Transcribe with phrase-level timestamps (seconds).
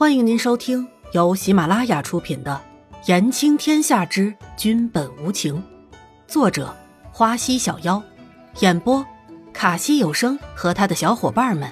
[0.00, 2.58] 欢迎您收听由喜马拉雅出品的
[3.06, 5.56] 《言情天下之君本无情》，
[6.26, 6.74] 作者
[7.12, 8.02] 花溪小妖，
[8.60, 9.04] 演播
[9.52, 11.70] 卡西有声和他的小伙伴们。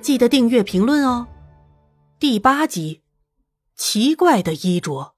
[0.00, 1.26] 记得订阅、评论哦。
[2.18, 3.02] 第八集，
[3.76, 5.12] 奇怪的衣着。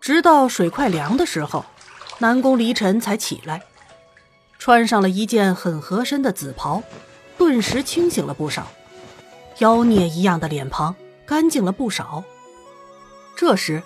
[0.00, 1.64] 直到水快凉的时候，
[2.18, 3.64] 南宫离尘才起来，
[4.60, 6.84] 穿上了一件很合身的紫袍，
[7.36, 8.68] 顿时清醒了不少。
[9.58, 10.94] 妖孽一样的脸庞
[11.26, 12.24] 干净了不少。
[13.36, 13.82] 这时，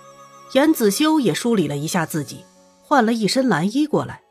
[0.53, 2.43] 严子修也梳理了一下自己，
[2.81, 4.21] 换了一身蓝衣过来，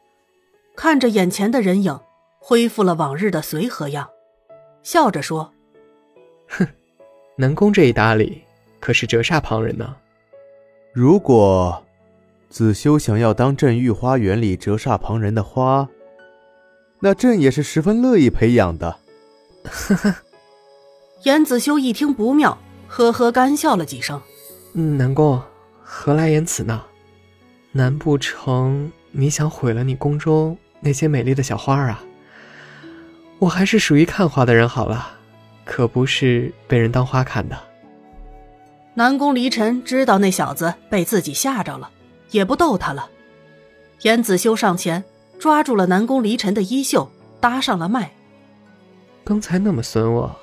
[0.76, 1.98] 看着眼前的人影，
[2.38, 4.08] 恢复了往日的随和样，
[4.82, 5.52] 笑着说
[6.48, 6.66] ：“哼，
[7.36, 8.42] 南宫这一打理，
[8.80, 9.96] 可是折煞旁人呢。
[10.92, 11.84] 如果
[12.48, 15.88] 子修想要当镇御花园里折煞旁人的花，
[17.00, 18.98] 那朕也是十分乐意培养的。”
[19.64, 20.14] 呵呵。
[21.24, 24.20] 严子修一听不妙，呵呵干笑了几声。
[24.72, 25.42] 南宫，
[25.82, 26.84] 何来言辞呢？
[27.72, 32.02] 难不成你想毁了你宫中那些美丽的小花啊？
[33.38, 35.18] 我还是属于看花的人好了，
[35.64, 37.58] 可不是被人当花看的。
[38.94, 41.90] 南宫离尘知道那小子被自己吓着了，
[42.30, 43.08] 也不逗他了。
[44.02, 45.04] 严子修上前
[45.38, 48.12] 抓住了南宫离尘的衣袖，搭上了脉。
[49.24, 50.36] 刚才那么损我。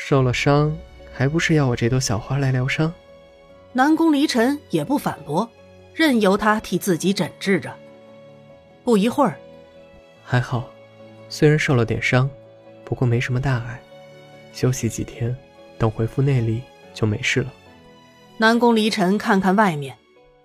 [0.00, 0.74] 受了伤，
[1.12, 2.94] 还不是要我这朵小花来疗伤？
[3.72, 5.50] 南宫离尘也不反驳，
[5.92, 7.74] 任由他替自己诊治着。
[8.84, 9.36] 不一会儿，
[10.24, 10.70] 还好，
[11.28, 12.30] 虽然受了点伤，
[12.84, 13.82] 不过没什么大碍，
[14.52, 15.36] 休息几天，
[15.76, 16.62] 等恢复内力
[16.94, 17.52] 就没事了。
[18.38, 19.98] 南宫离尘看看外面，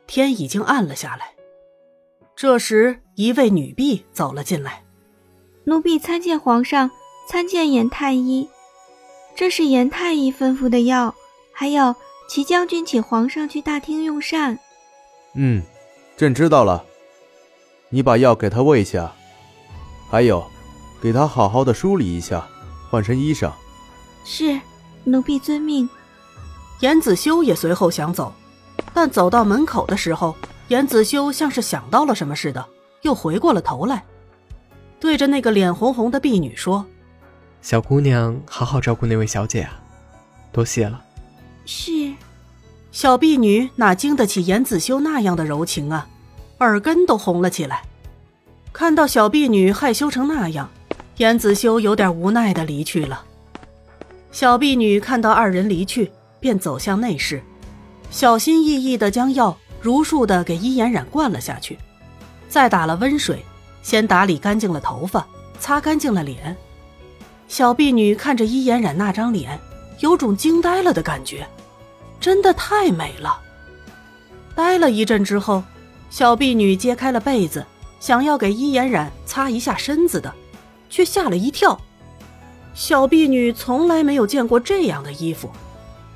[0.07, 1.29] 天已经暗了下来。
[2.35, 4.81] 这时，一位女婢走了进来
[5.65, 6.89] ：“奴婢参见皇上，
[7.29, 8.49] 参见严太医。”
[9.35, 11.13] 这是严太医吩咐的药，
[11.51, 11.95] 还有
[12.29, 14.57] 齐将军请皇上去大厅用膳。
[15.35, 15.61] 嗯，
[16.15, 16.83] 朕知道了。
[17.89, 19.11] 你把药给他喂下，
[20.09, 20.43] 还有，
[21.01, 22.47] 给他好好的梳理一下，
[22.89, 23.51] 换身衣裳。
[24.23, 24.59] 是，
[25.03, 25.89] 奴婢遵命。
[26.79, 28.33] 严子修也随后想走，
[28.93, 30.35] 但走到门口的时候，
[30.69, 32.65] 严子修像是想到了什么似的，
[33.01, 34.03] 又回过了头来，
[34.99, 36.85] 对着那个脸红红的婢女说。
[37.63, 39.79] 小姑娘，好好照顾那位小姐啊，
[40.51, 41.01] 多谢了。
[41.65, 42.13] 是，
[42.91, 46.05] 小婢女哪经得起严子修那样的柔情啊，
[46.59, 47.83] 耳根都红了起来。
[48.73, 50.69] 看到小婢女害羞成那样，
[51.15, 53.23] 严子修有点无奈的离去了。
[54.29, 57.41] 小婢女看到二人离去，便走向内室，
[58.11, 61.79] 小心翼翼的将药如数的给伊嫣然灌了下去，
[62.49, 63.41] 再打了温水，
[63.81, 65.25] 先打理干净了头发，
[65.61, 66.57] 擦干净了脸。
[67.53, 69.59] 小婢女看着伊嫣然那张脸，
[69.99, 71.47] 有种惊呆了的感觉，
[72.19, 73.39] 真的太美了。
[74.55, 75.61] 呆了一阵之后，
[76.09, 77.63] 小婢女揭开了被子，
[77.99, 80.33] 想要给伊嫣然擦一下身子的，
[80.89, 81.79] 却吓了一跳。
[82.73, 85.51] 小婢女从来没有见过这样的衣服，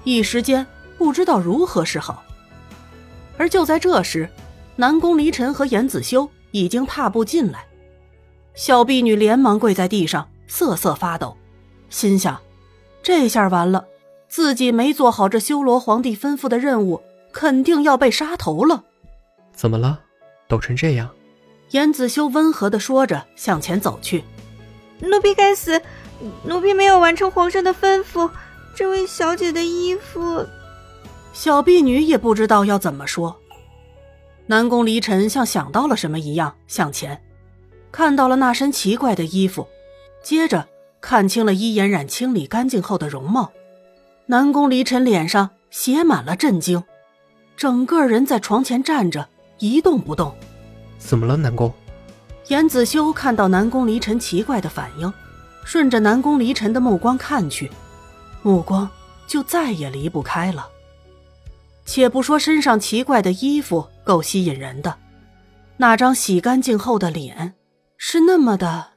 [0.03, 0.65] 一时间
[0.97, 2.23] 不知道如何是好。
[3.37, 4.27] 而就在这时，
[4.75, 7.63] 南宫离尘和严子修已经踏步进来，
[8.55, 10.27] 小婢女连忙跪在地上。
[10.47, 11.37] 瑟瑟发抖，
[11.89, 12.39] 心想：
[13.03, 13.85] 这下完了，
[14.27, 18.83] 自己没做好这修罗皇帝吩咐的任务，肯定要被杀头了。
[19.53, 20.01] 怎么了？
[20.47, 21.09] 抖成这样？
[21.71, 24.23] 严子修温和的说着，向前走去。
[24.99, 25.81] 奴婢该死，
[26.43, 28.29] 奴婢没有完成皇上的吩咐。
[28.73, 30.45] 这位小姐的衣服……
[31.33, 33.35] 小婢女也不知道要怎么说。
[34.45, 37.21] 南宫离尘像想到了什么一样向前，
[37.91, 39.67] 看到了那身奇怪的衣服。
[40.23, 40.67] 接着
[40.99, 43.51] 看清了伊嫣然清理干净后的容貌，
[44.25, 46.83] 南宫离尘脸上写满了震惊，
[47.55, 49.27] 整个人在床前站着
[49.59, 50.35] 一动不动。
[50.97, 51.73] 怎么了，南宫？
[52.47, 55.11] 严子修看到南宫离尘奇怪的反应，
[55.63, 57.71] 顺着南宫离尘的目光看去，
[58.41, 58.89] 目光
[59.27, 60.67] 就再也离不开了。
[61.85, 64.97] 且不说身上奇怪的衣服够吸引人的，
[65.77, 67.53] 那张洗干净后的脸，
[67.97, 68.96] 是那么的。